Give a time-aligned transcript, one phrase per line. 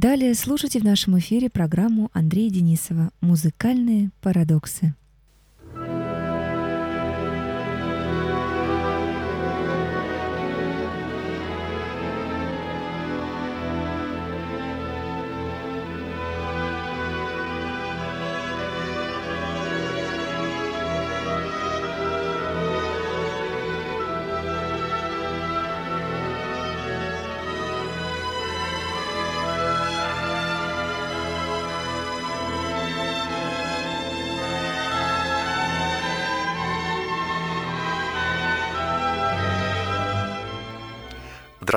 [0.00, 4.94] Далее слушайте в нашем эфире программу Андрея Денисова «Музыкальные парадоксы».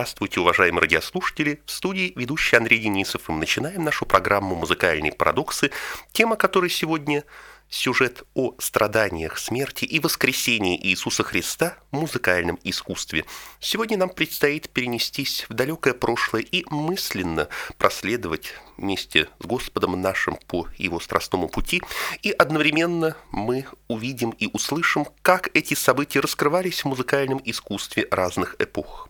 [0.02, 1.62] Здравствуйте, уважаемые радиослушатели!
[1.68, 3.30] В студии ведущий Андрей Денисов.
[3.30, 5.70] И мы начинаем нашу программу «Музыкальные парадоксы»,
[6.12, 7.24] тема которой сегодня
[7.70, 13.26] сюжет о страданиях, смерти и воскресении Иисуса Христа в музыкальном искусстве.
[13.60, 20.67] Сегодня нам предстоит перенестись в далекое прошлое и мысленно проследовать вместе с Господом нашим по
[20.77, 21.81] Его страстному пути,
[22.24, 29.07] и одновременно мы увидим и услышим, как эти события раскрывались в музыкальном искусстве разных эпох.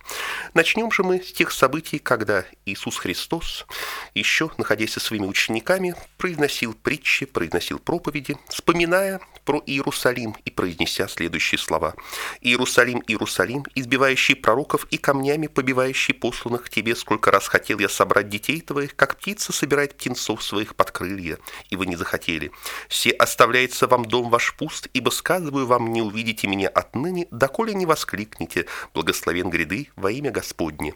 [0.54, 3.66] Начнем же мы с тех событий, когда Иисус Христос,
[4.14, 11.58] еще находясь со своими учениками, произносил притчи, произносил проповеди, вспоминая про Иерусалим и произнеся следующие
[11.58, 11.96] слова.
[12.42, 18.62] «Иерусалим, Иерусалим, избивающий пророков и камнями побивающий посланных тебе, сколько раз хотел я собрать детей
[18.62, 21.38] твоих, как птица собирает птенцов своих под крылья,
[21.70, 22.52] и вы не захотели.
[22.90, 27.86] Все оставляется вам дом ваш пуст, ибо сказываю вам, не увидите меня отныне, доколе не
[27.86, 30.94] воскликнете, благословен гряды во имя Господне».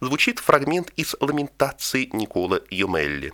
[0.00, 3.32] Звучит фрагмент из ламентации Никола Юмелли.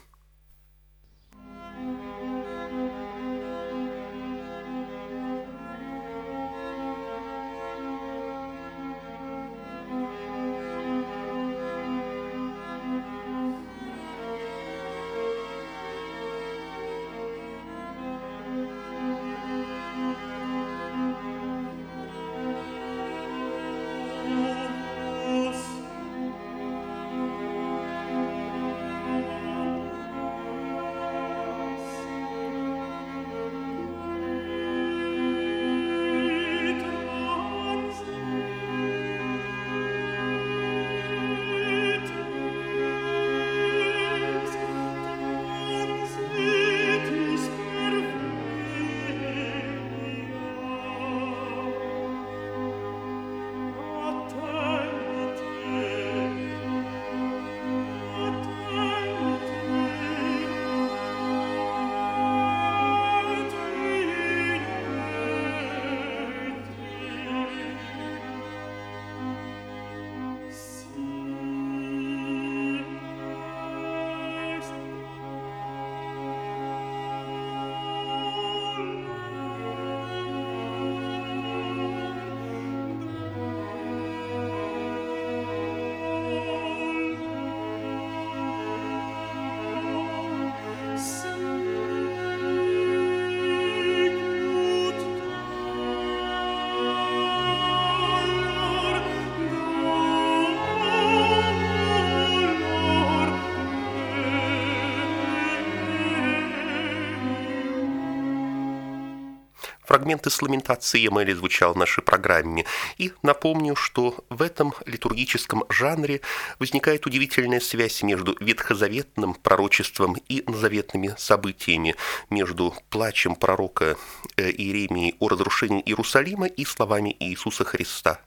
[110.03, 112.65] Фрагмент из ламентации Емели звучал в нашей программе.
[112.99, 116.23] И напомню, что в этом литургическом жанре
[116.59, 121.95] возникает удивительная связь между ветхозаветным пророчеством и заветными событиями,
[122.31, 123.97] между плачем пророка
[124.37, 128.19] э, Иеремии о разрушении Иерусалима и словами Иисуса Христа.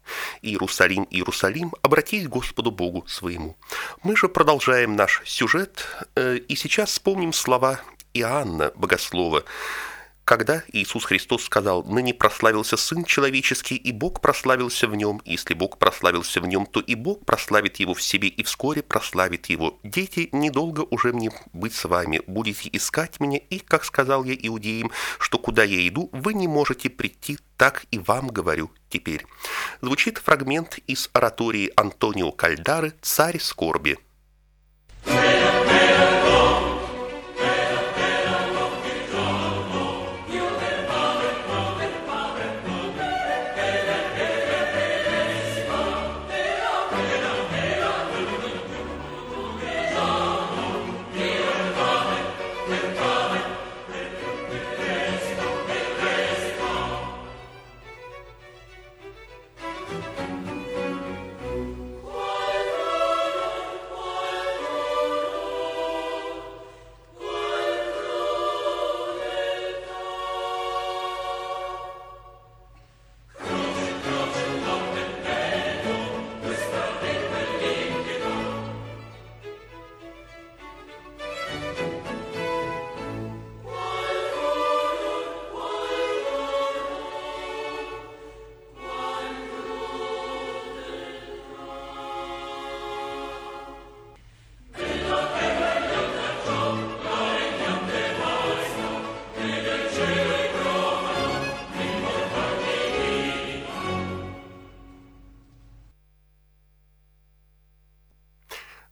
[0.41, 3.57] «Иерусалим, Иерусалим, обратись к Господу Богу своему».
[4.01, 5.85] Мы же продолжаем наш сюжет,
[6.15, 7.81] э, и сейчас вспомним слова
[8.13, 9.43] Иоанна Богослова,
[10.25, 15.77] когда Иисус Христос сказал, «Ныне прославился Сын Человеческий, и Бог прославился в нем, если Бог
[15.77, 19.79] прославился в нем, то и Бог прославит его в себе, и вскоре прославит его.
[19.83, 24.91] Дети, недолго уже мне быть с вами, будете искать меня, и, как сказал я иудеям,
[25.19, 29.25] что куда я иду, вы не можете прийти, так и вам говорю теперь».
[29.81, 33.99] Звучит фрагмент из оратории Антонио Кальдары «Царь скорби».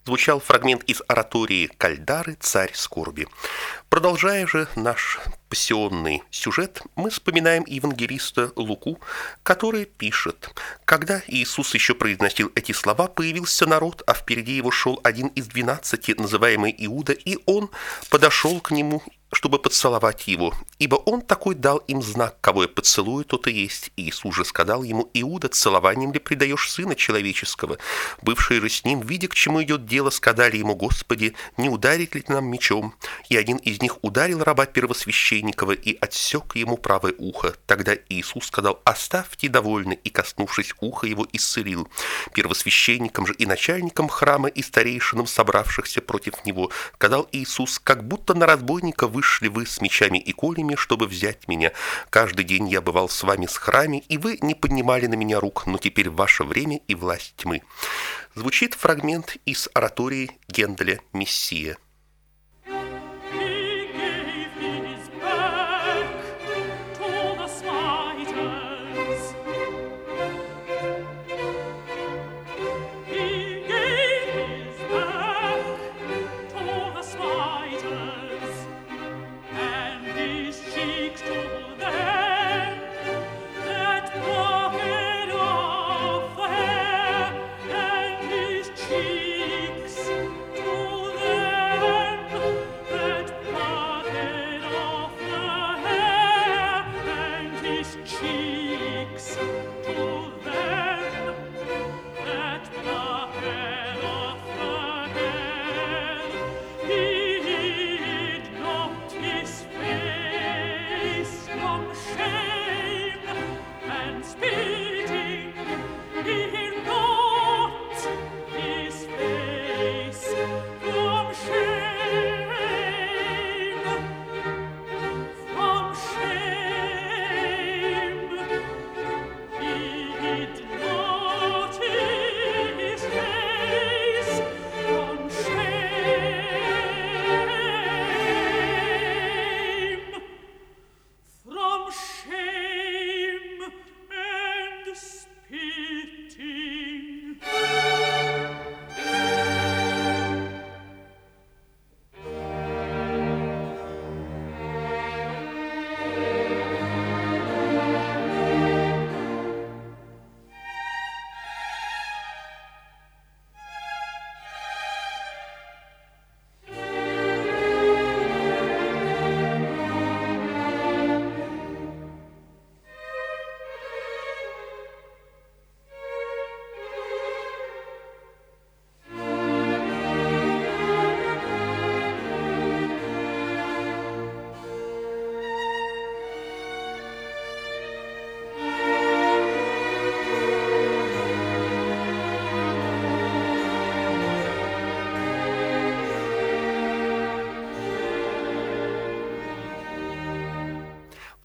[0.06, 3.28] Звучал фрагмент из оратории Кальдары «Царь скорби».
[3.90, 5.20] Продолжая же наш
[5.50, 9.00] пассионный сюжет, мы вспоминаем евангелиста Луку,
[9.44, 10.50] который пишет,
[10.86, 16.16] «Когда Иисус еще произносил эти слова, появился народ, а впереди его шел один из двенадцати,
[16.18, 17.70] называемый Иуда, и он
[18.10, 23.26] подошел к нему чтобы поцеловать его, ибо он такой дал им знак, кого я поцелую,
[23.26, 23.92] тот и есть.
[23.98, 27.78] Иисус же сказал ему, Иуда, целованием ли предаешь сына человеческого?
[28.22, 32.24] Бывшие же с ним, видя, к чему идет дело, сказали ему, Господи, не ударит ли
[32.28, 32.96] нам мечом?
[33.30, 37.56] И один из них ударил раба первосвященникова и отсек ему правое ухо.
[37.66, 41.90] Тогда Иисус сказал, оставьте довольны, и, коснувшись уха его, исцелил.
[42.34, 48.46] Первосвященникам же и начальникам храма и старейшинам, собравшихся против него, сказал Иисус, как будто на
[48.46, 51.72] разбойника вы вышли вы с мечами и колями, чтобы взять меня.
[52.10, 55.66] Каждый день я бывал с вами с храме, и вы не поднимали на меня рук,
[55.66, 57.62] но теперь ваше время и власть тьмы».
[58.36, 61.78] Звучит фрагмент из оратории Генделя «Мессия».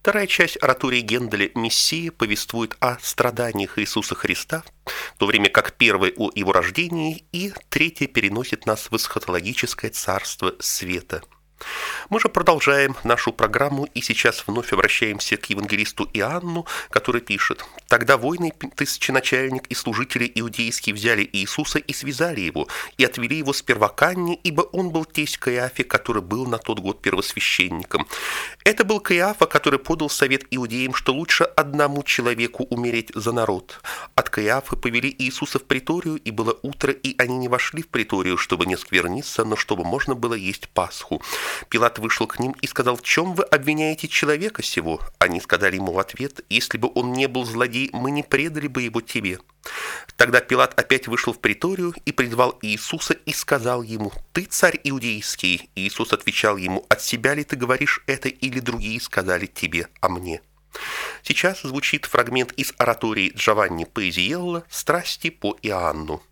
[0.09, 6.15] Вторая часть оратории Генделя «Мессия» повествует о страданиях Иисуса Христа, в то время как первая
[6.17, 11.21] о его рождении и третья переносит нас в эсхатологическое царство света–
[12.09, 18.17] мы же продолжаем нашу программу и сейчас вновь обращаемся к евангелисту Иоанну, который пишет «Тогда
[18.17, 24.03] воины, тысяченачальник и служители иудейские взяли Иисуса и связали его, и отвели его сперва к
[24.03, 28.07] Анне, ибо он был тесть Каиафе, который был на тот год первосвященником.
[28.65, 33.81] Это был Каиафа, который подал совет иудеям, что лучше одному человеку умереть за народ.
[34.15, 38.37] От Каиафы повели Иисуса в приторию, и было утро, и они не вошли в приторию,
[38.37, 41.23] чтобы не скверниться, но чтобы можно было есть Пасху.
[41.69, 45.01] Пилат вышел к ним и сказал, в чем вы обвиняете человека сего?
[45.19, 48.83] Они сказали ему в ответ, если бы он не был злодей, мы не предали бы
[48.83, 49.39] его тебе.
[50.17, 55.71] Тогда Пилат опять вышел в приторию и призвал Иисуса и сказал ему, «Ты царь иудейский?»
[55.75, 60.41] Иисус отвечал ему, «От себя ли ты говоришь это, или другие сказали тебе о мне?»
[61.23, 66.23] Сейчас звучит фрагмент из оратории Джованни Паизиелла «Страсти по Иоанну».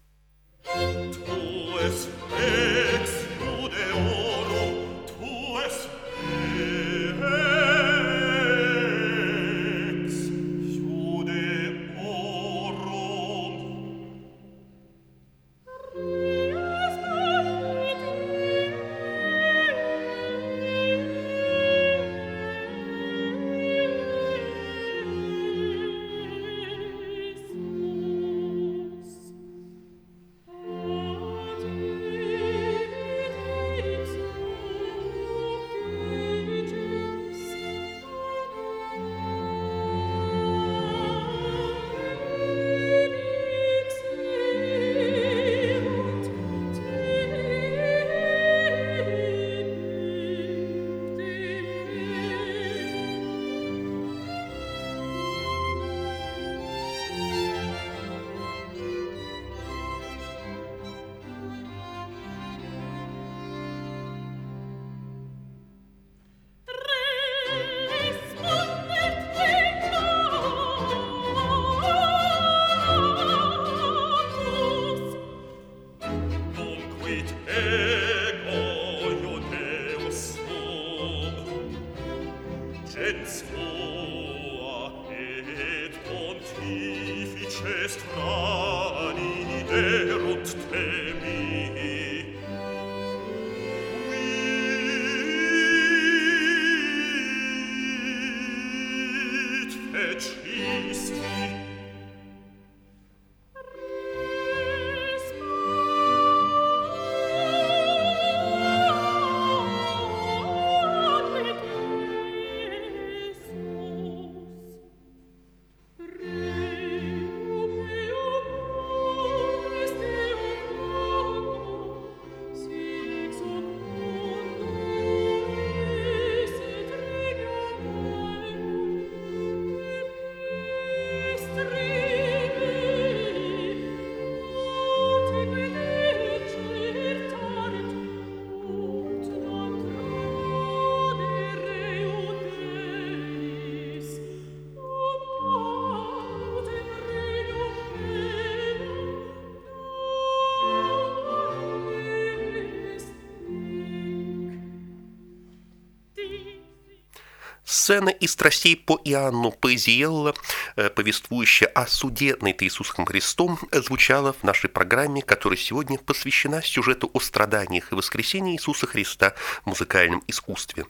[157.87, 160.35] Сцена из страстей по Иоанну Паизиелла,
[160.75, 167.09] э, повествующая о суде над Иисусом Христом, звучала в нашей программе, которая сегодня посвящена сюжету
[167.13, 170.87] о страданиях и воскресении Иисуса Христа в музыкальном искусстве.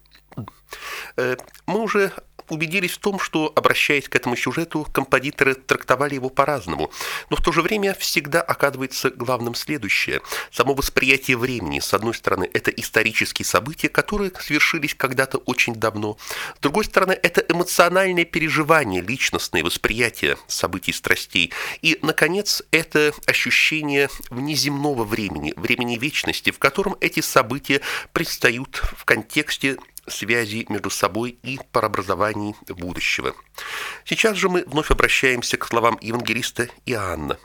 [1.16, 2.12] Э, мы уже
[2.48, 6.90] убедились в том, что, обращаясь к этому сюжету, композиторы трактовали его по-разному.
[7.30, 10.20] Но в то же время всегда оказывается главным следующее.
[10.50, 11.80] Само восприятие времени.
[11.80, 16.18] С одной стороны, это исторические события, которые свершились когда-то очень давно.
[16.56, 21.52] С другой стороны, это эмоциональное переживание, личностное восприятие событий страстей.
[21.82, 27.80] И, наконец, это ощущение внеземного времени, времени вечности, в котором эти события
[28.12, 33.34] предстают в контексте связи между собой и парообразований будущего.
[34.04, 37.38] Сейчас же мы вновь обращаемся к словам евангелиста Иоанна.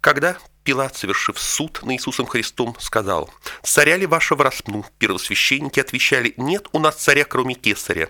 [0.00, 0.38] Когда
[0.68, 3.30] Пилат, совершив суд на Иисусом Христом, сказал,
[3.62, 8.08] «Царя ли вашего распну?» Первосвященники отвечали, «Нет у нас царя, кроме кесаря».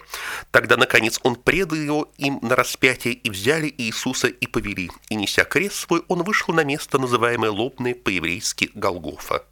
[0.50, 4.90] Тогда, наконец, он предал его им на распятие, и взяли Иисуса и повели.
[5.08, 9.44] И, неся крест свой, он вышел на место, называемое лобное по-еврейски Голгофа.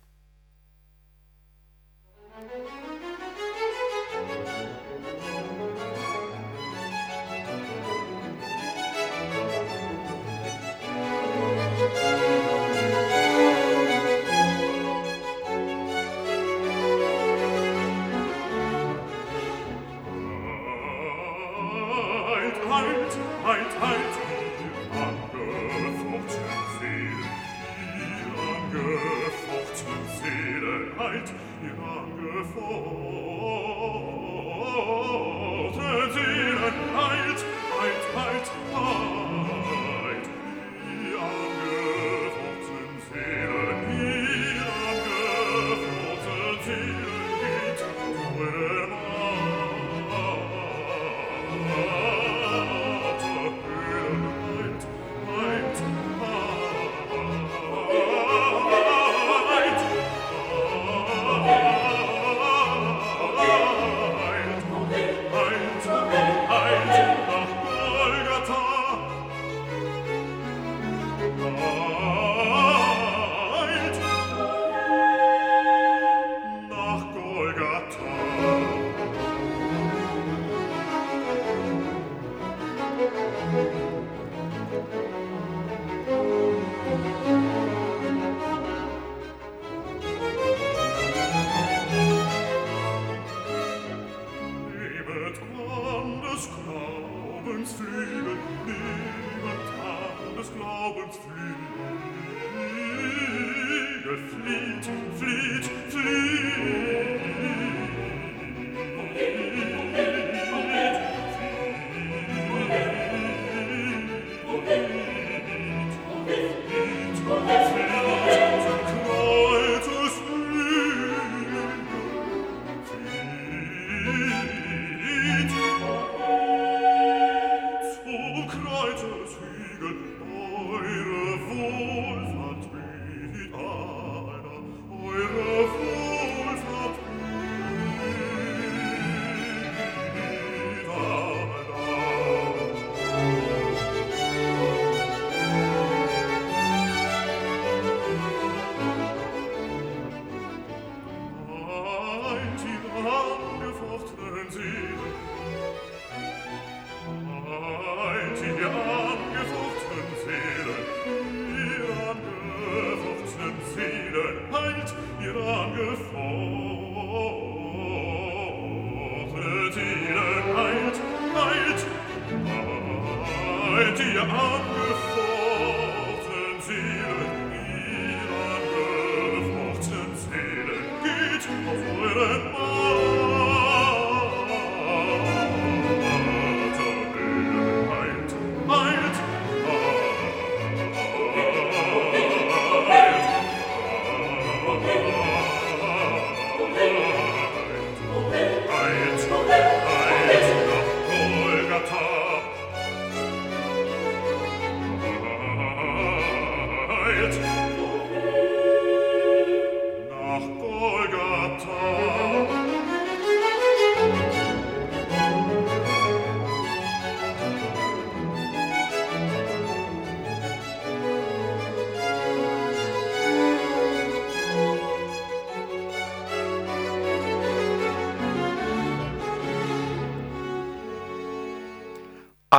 [174.36, 175.25] come before.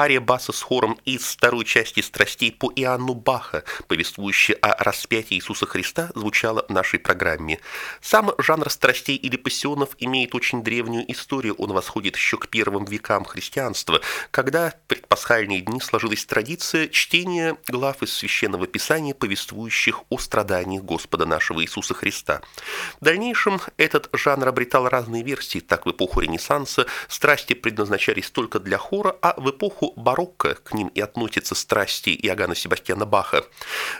[0.07, 5.65] Ария баса с хором из второй части «Страстей» по Иоанну Баха, повествующая о распятии Иисуса
[5.65, 7.59] Христа, звучала в нашей программе.
[7.99, 11.55] Сам жанр страстей или пассионов имеет очень древнюю историю.
[11.55, 13.99] Он восходит еще к первым векам христианства,
[14.31, 21.25] когда в предпасхальные дни сложилась традиция чтения глав из Священного Писания, повествующих о страданиях Господа
[21.25, 22.41] нашего Иисуса Христа.
[23.01, 25.59] В дальнейшем этот жанр обретал разные версии.
[25.59, 30.87] Так в эпоху Ренессанса страсти предназначались только для хора, а в эпоху барокко к ним
[30.89, 33.43] и относятся страсти Иоганна Себастьяна Баха.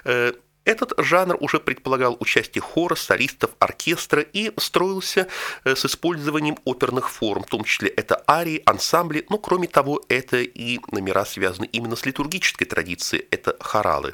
[0.06, 0.34] Э,
[0.68, 5.28] этот жанр уже предполагал участие хора, солистов, оркестра и строился
[5.64, 10.38] э, с использованием оперных форм, в том числе это арии, ансамбли, но кроме того это
[10.40, 14.14] и номера связаны именно с литургической традицией, это хоралы.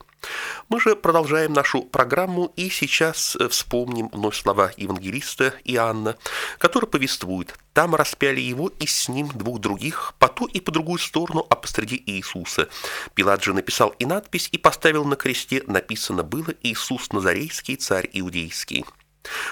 [0.69, 6.17] Мы же продолжаем нашу программу и сейчас э, вспомним вновь слова евангелиста Иоанна,
[6.59, 10.99] который повествует «Там распяли его и с ним двух других, по ту и по другую
[10.99, 12.69] сторону, а посреди Иисуса».
[13.15, 18.85] Пилат же написал и надпись, и поставил на кресте, написано было «Иисус Назарейский, царь Иудейский».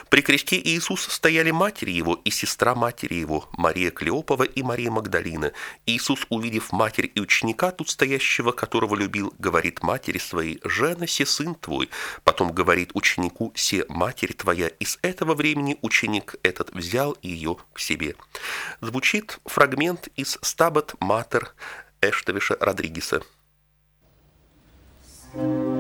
[0.09, 5.51] При кресте Иисуса стояли матери его и сестра матери его, Мария Клеопова и Мария Магдалина.
[5.85, 11.55] Иисус, увидев матерь и ученика, тут стоящего, которого любил, говорит матери своей, «Жена, се сын
[11.55, 11.89] твой».
[12.23, 14.67] Потом говорит ученику, «Се матерь твоя».
[14.67, 18.15] И с этого времени ученик этот взял ее к себе.
[18.81, 21.53] Звучит фрагмент из «Стабат Матер»
[22.01, 23.21] Эштовиша Родригеса.
[25.33, 25.70] thank you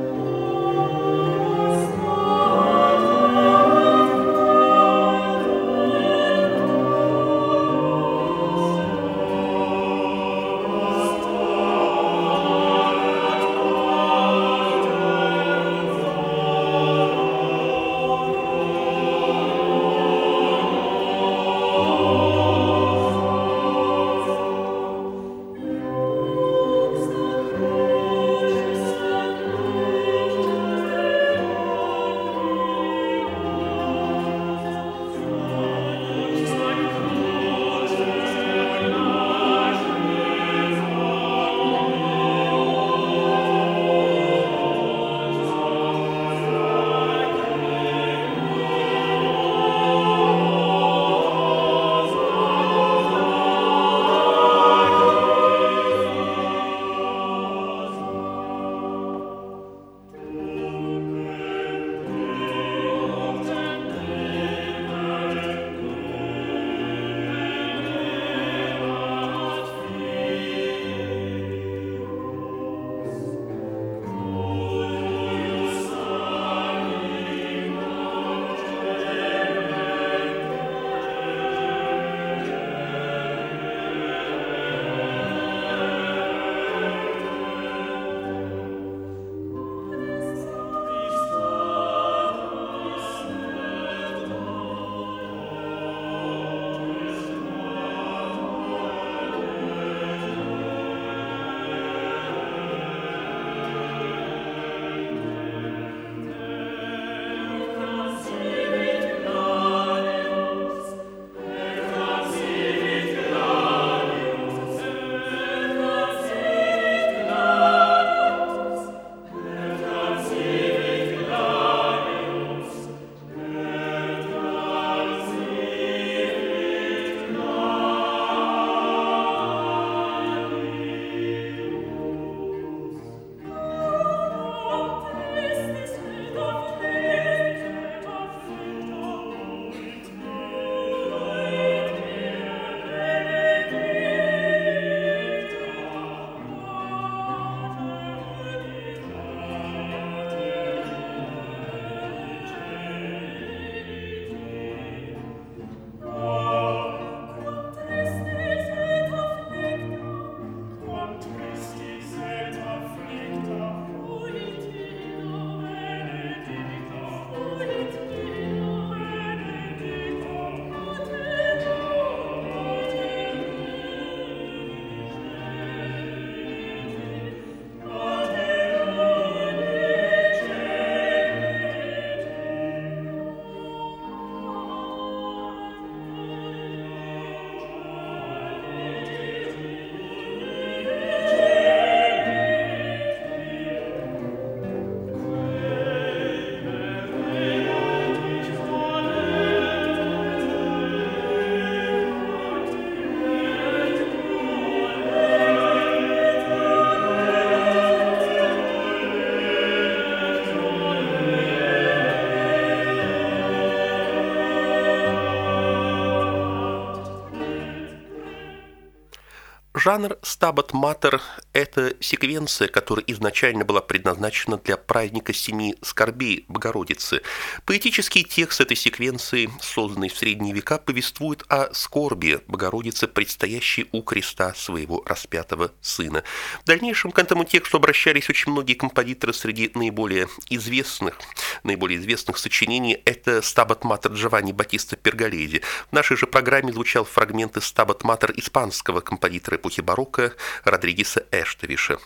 [219.83, 227.21] Жанр «Стабат Матер»— это секвенция, которая изначально была предназначена для праздника Семи Скорбей Богородицы.
[227.65, 234.53] Поэтический текст этой секвенции, созданный в средние века, повествует о скорби Богородицы, предстоящей у креста
[234.53, 236.23] своего распятого сына.
[236.61, 241.17] В дальнейшем к этому тексту обращались очень многие композиторы среди наиболее известных,
[241.63, 243.01] наиболее известных сочинений.
[243.05, 245.61] Это «Стабат Матер» Джованни Батиста Перголези.
[245.89, 250.33] В нашей же программе звучал фрагмент из «Стабат Матер» испанского композитора эпохи барокко
[250.63, 251.97] Родригеса Эштовиша.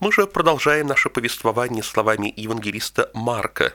[0.00, 3.72] Мы же продолжаем наше повествование словами евангелиста Марка.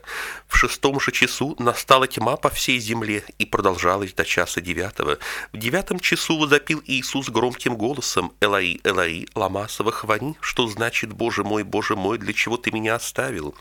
[0.47, 5.17] «В шестом же часу настала тьма по всей земле и продолжалась до часа девятого.
[5.51, 11.63] В девятом часу возопил Иисус громким голосом «Элаи, Элаи, ламасова хвани», что значит «Боже мой,
[11.63, 13.55] Боже мой, для чего ты меня оставил?»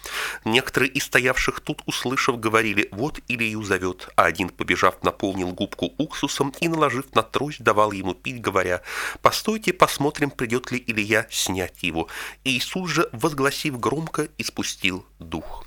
[0.45, 6.55] Некоторые из стоявших тут, услышав, говорили «Вот Илию зовет», а один, побежав, наполнил губку уксусом
[6.61, 8.83] и, наложив на трость, давал ему пить, говоря
[9.23, 12.09] «Постойте, посмотрим, придет ли Илья снять его».
[12.45, 15.65] Иисус же, возгласив громко, испустил дух.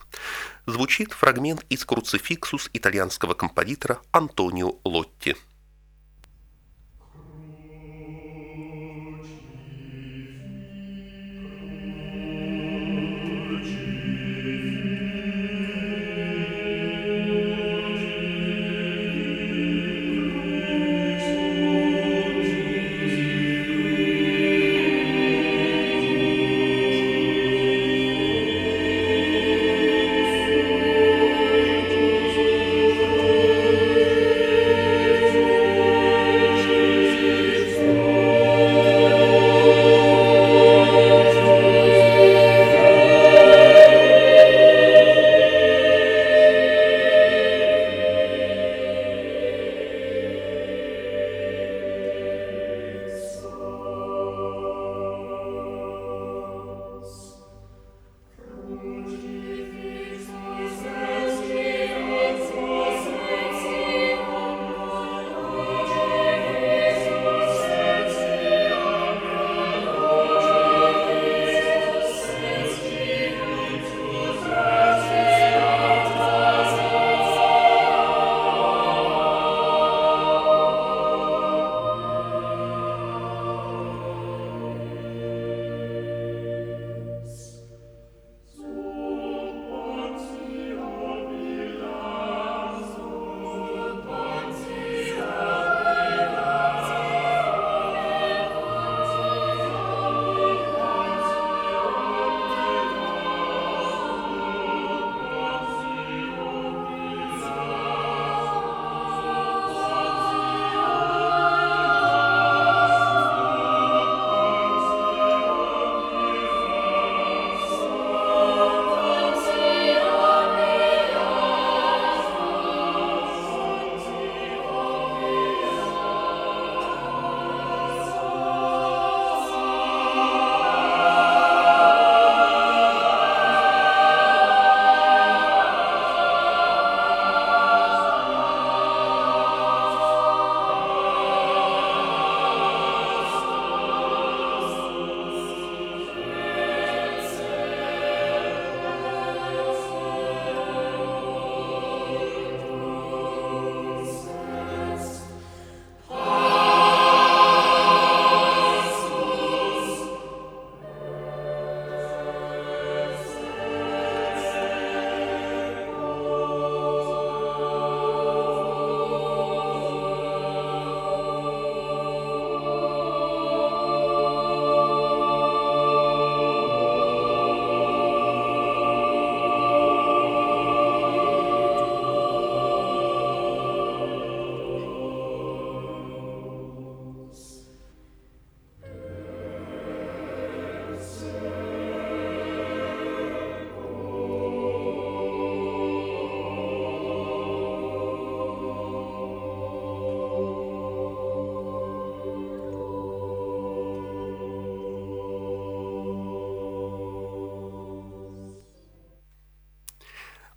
[0.66, 5.36] Звучит фрагмент из «Круцификсус» итальянского композитора Антонио Лотти.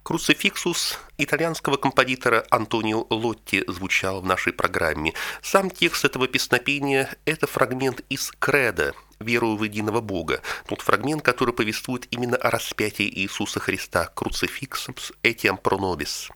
[0.06, 5.14] Круцификсус итальянского композитора Антонио Лотти звучал в нашей программе.
[5.42, 10.42] Сам текст этого песнопения– это фрагмент из «Креда», верую в единого Бога.
[10.68, 16.28] Тот фрагмент, который повествует именно о распятии Иисуса Христа, круцификсус этиам пронобис.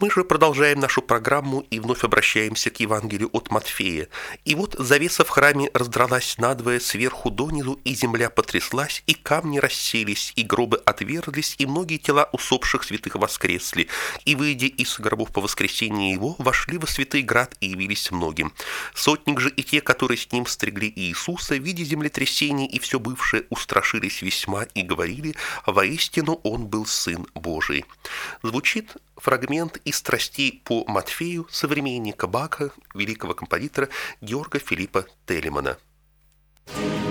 [0.00, 4.08] Мы же продолжаем нашу программу и вновь обращаемся к Евангелию от Матфея.
[4.46, 10.32] И вот завеса в храме раздралась надвое сверху донизу, и земля потряслась, и камни расселись,
[10.36, 13.88] и гробы отверглись, и многие тела усопших святых воскресли.
[14.24, 18.54] И, выйдя из гробов по воскресении его, вошли во святый град и явились многим.
[18.94, 24.22] Сотник же и те, которые с ним стригли Иисуса, видя землетрясение и все бывшее, устрашились
[24.22, 25.34] весьма и говорили,
[25.66, 27.84] воистину он был Сын Божий.
[28.42, 33.88] Звучит фрагмент из «Страстей по Матфею» современника Бака, великого композитора
[34.20, 35.76] Георга Филиппа Телемана.
[36.76, 37.09] мы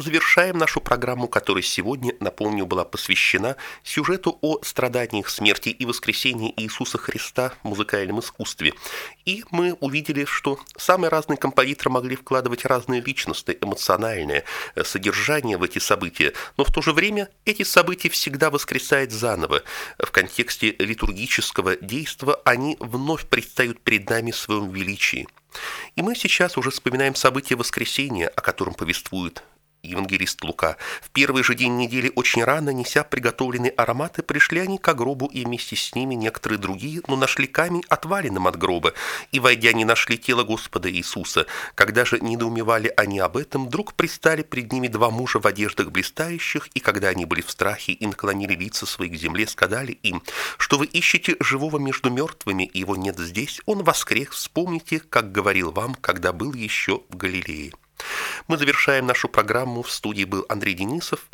[0.00, 6.98] завершаем нашу программу, которая сегодня, напомню, была посвящена сюжету о страданиях, смерти и воскресении Иисуса
[6.98, 8.74] Христа в музыкальном искусстве.
[9.24, 15.62] И мы увидели, что самые разные композиторы могли вкладывать разные личности, эмоциональное э, содержание в
[15.62, 19.62] эти события, но в то же время эти события всегда воскресают заново.
[19.98, 25.26] В контексте литургического действия они вновь предстают перед нами в своем величии.
[25.96, 29.42] И мы сейчас уже вспоминаем события воскресения, о котором повествует
[29.82, 30.76] евангелист Лука.
[31.02, 35.44] В первый же день недели очень рано, неся приготовленные ароматы, пришли они к гробу, и
[35.44, 38.94] вместе с ними некоторые другие, но нашли камень отваленным от гроба,
[39.32, 41.46] и, войдя, не нашли тело Господа Иисуса.
[41.74, 46.68] Когда же недоумевали они об этом, вдруг пристали пред ними два мужа в одеждах блистающих,
[46.74, 50.22] и когда они были в страхе и наклонили лица свои к земле, сказали им,
[50.58, 55.70] что вы ищете живого между мертвыми, и его нет здесь, он воскрес, вспомните, как говорил
[55.70, 57.72] вам, когда был еще в Галилее.
[58.48, 59.82] Мы завершаем нашу программу.
[59.82, 61.26] В студии был Андрей Денисов.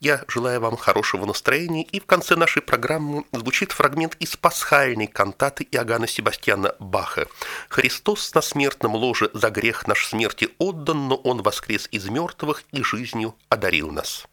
[0.00, 1.82] Я желаю вам хорошего настроения.
[1.84, 7.26] И в конце нашей программы звучит фрагмент из пасхальной кантаты Иоганна Себастьяна Баха.
[7.68, 12.82] «Христос на смертном ложе за грех наш смерти отдан, но Он воскрес из мертвых и
[12.82, 14.26] жизнью одарил нас».